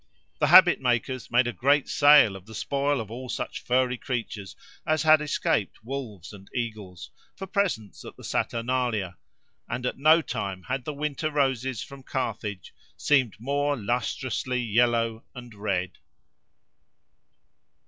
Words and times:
The 0.39 0.47
habit 0.47 0.81
makers 0.81 1.29
made 1.29 1.45
a 1.45 1.53
great 1.53 1.87
sale 1.87 2.35
of 2.35 2.47
the 2.47 2.55
spoil 2.55 2.99
of 2.99 3.11
all 3.11 3.29
such 3.29 3.61
furry 3.61 3.97
creatures 3.97 4.55
as 4.83 5.03
had 5.03 5.21
escaped 5.21 5.83
wolves 5.83 6.33
and 6.33 6.49
eagles, 6.55 7.11
for 7.35 7.45
presents 7.45 8.03
at 8.03 8.17
the 8.17 8.23
Saturnalia; 8.23 9.17
and 9.69 9.85
at 9.85 9.99
no 9.99 10.23
time 10.23 10.63
had 10.63 10.85
the 10.85 10.93
winter 10.95 11.29
roses 11.29 11.83
from 11.83 12.01
Carthage 12.01 12.73
seemed 12.97 13.35
more 13.39 13.77
lustrously 13.77 14.63
yellow 14.63 15.23
and 15.35 15.53
red. 15.53 15.99